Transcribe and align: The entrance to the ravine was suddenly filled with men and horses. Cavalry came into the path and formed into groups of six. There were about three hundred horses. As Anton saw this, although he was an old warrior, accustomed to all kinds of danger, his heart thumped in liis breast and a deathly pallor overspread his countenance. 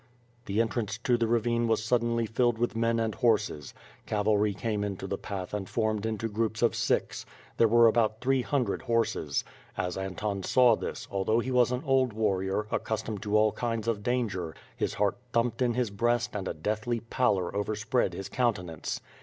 The 0.47 0.61
entrance 0.61 0.97
to 1.03 1.15
the 1.15 1.27
ravine 1.27 1.67
was 1.67 1.83
suddenly 1.83 2.25
filled 2.25 2.57
with 2.57 2.75
men 2.75 2.99
and 2.99 3.13
horses. 3.13 3.75
Cavalry 4.07 4.51
came 4.51 4.83
into 4.83 5.05
the 5.05 5.15
path 5.19 5.53
and 5.53 5.69
formed 5.69 6.07
into 6.07 6.27
groups 6.27 6.63
of 6.63 6.73
six. 6.73 7.23
There 7.57 7.67
were 7.67 7.85
about 7.85 8.19
three 8.19 8.41
hundred 8.41 8.81
horses. 8.81 9.43
As 9.77 9.97
Anton 9.99 10.41
saw 10.41 10.75
this, 10.75 11.07
although 11.11 11.37
he 11.39 11.51
was 11.51 11.71
an 11.71 11.83
old 11.85 12.13
warrior, 12.13 12.65
accustomed 12.71 13.21
to 13.21 13.37
all 13.37 13.51
kinds 13.51 13.87
of 13.87 14.01
danger, 14.01 14.55
his 14.75 14.95
heart 14.95 15.17
thumped 15.33 15.61
in 15.61 15.75
liis 15.75 15.95
breast 15.95 16.35
and 16.35 16.47
a 16.47 16.55
deathly 16.55 17.01
pallor 17.01 17.55
overspread 17.55 18.13
his 18.15 18.27
countenance. 18.27 19.01